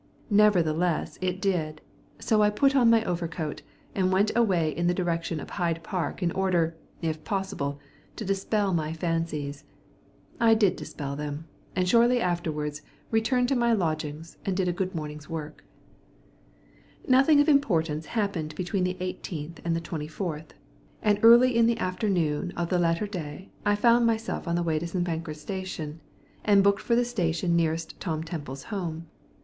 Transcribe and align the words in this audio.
Nevertheless 0.31 1.19
it 1.21 1.39
did, 1.39 1.79
so 2.17 2.41
I 2.41 2.49
put 2.49 2.75
on 2.75 2.89
my 2.89 3.03
overcoat, 3.03 3.61
and 3.93 4.11
went 4.11 4.31
away 4.35 4.75
in 4.75 4.87
the 4.87 4.95
direction 4.95 5.39
of 5.39 5.51
Hyde 5.51 5.83
Park 5.83 6.23
in 6.23 6.31
order, 6.31 6.75
if 7.03 7.23
possible, 7.23 7.79
to 8.15 8.25
dispel 8.25 8.73
my 8.73 8.93
fancies. 8.93 9.63
I 10.39 10.55
did 10.55 10.75
dispel 10.75 11.15
them, 11.15 11.45
and 11.75 11.87
shortly 11.87 12.19
afterwards 12.19 12.81
returned 13.11 13.47
to 13.49 13.55
my 13.55 13.73
lodgings, 13.73 14.37
and 14.43 14.57
did 14.57 14.67
a 14.67 14.71
good 14.73 14.95
morning's 14.95 15.29
work. 15.29 15.63
Nothing 17.07 17.39
of 17.39 17.47
importance 17.47 18.07
happened 18.07 18.55
between 18.55 18.85
the 18.85 18.97
18th 18.99 19.59
and 19.63 19.75
the 19.75 19.81
24th, 19.81 20.49
and 21.03 21.19
early 21.21 21.55
in 21.55 21.67
the 21.67 21.77
afternoon 21.77 22.53
of 22.57 22.69
the 22.69 22.79
latter 22.79 23.05
date 23.05 23.51
I 23.67 23.75
found 23.75 24.07
my 24.07 24.17
way 24.63 24.79
to 24.79 24.87
St. 24.87 25.05
Pancras 25.05 25.39
Station, 25.39 25.99
and 26.43 26.63
booked 26.63 26.81
for 26.81 26.95
the 26.95 27.05
station 27.05 27.55
nearest 27.55 27.99
Tom 27.99 28.23
Temple's 28.23 28.63
home. 28.63 29.05